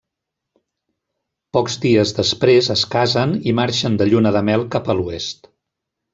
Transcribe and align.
Pocs 1.57 1.75
dies 1.83 2.13
després 2.21 2.71
es 2.77 2.87
casen 2.95 3.37
i 3.53 3.55
marxen 3.61 4.01
de 4.01 4.09
lluna 4.13 4.33
de 4.39 4.43
mel 4.51 4.67
cap 4.77 4.91
a 4.95 4.97
l’oest. 5.03 5.55